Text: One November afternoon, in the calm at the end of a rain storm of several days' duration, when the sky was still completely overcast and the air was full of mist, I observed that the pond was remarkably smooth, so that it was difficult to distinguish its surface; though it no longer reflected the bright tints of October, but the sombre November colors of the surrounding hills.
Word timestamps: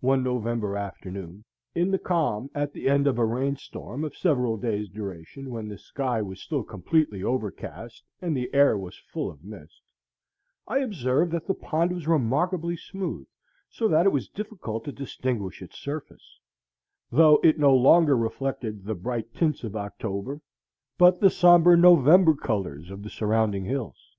One 0.00 0.24
November 0.24 0.76
afternoon, 0.76 1.44
in 1.72 1.92
the 1.92 1.98
calm 2.00 2.50
at 2.52 2.72
the 2.72 2.88
end 2.88 3.06
of 3.06 3.16
a 3.16 3.24
rain 3.24 3.54
storm 3.54 4.02
of 4.02 4.16
several 4.16 4.56
days' 4.56 4.88
duration, 4.88 5.50
when 5.50 5.68
the 5.68 5.78
sky 5.78 6.20
was 6.20 6.40
still 6.42 6.64
completely 6.64 7.22
overcast 7.22 8.02
and 8.20 8.36
the 8.36 8.52
air 8.52 8.76
was 8.76 8.98
full 8.98 9.30
of 9.30 9.44
mist, 9.44 9.80
I 10.66 10.78
observed 10.78 11.30
that 11.30 11.46
the 11.46 11.54
pond 11.54 11.92
was 11.92 12.08
remarkably 12.08 12.76
smooth, 12.76 13.28
so 13.70 13.86
that 13.86 14.04
it 14.04 14.08
was 14.10 14.28
difficult 14.28 14.82
to 14.86 14.90
distinguish 14.92 15.62
its 15.62 15.78
surface; 15.78 16.40
though 17.12 17.38
it 17.44 17.56
no 17.56 17.72
longer 17.72 18.16
reflected 18.16 18.84
the 18.84 18.96
bright 18.96 19.32
tints 19.32 19.62
of 19.62 19.76
October, 19.76 20.40
but 20.98 21.20
the 21.20 21.30
sombre 21.30 21.76
November 21.76 22.34
colors 22.34 22.90
of 22.90 23.04
the 23.04 23.10
surrounding 23.10 23.66
hills. 23.66 24.16